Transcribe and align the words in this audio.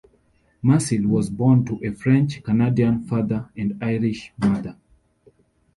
Marcil 0.63 1.05
was 1.05 1.29
born 1.29 1.63
to 1.63 1.79
a 1.85 1.91
French-Canadian 1.93 3.03
father 3.03 3.51
and 3.55 3.77
Irish 3.83 4.33
mother. 4.35 4.75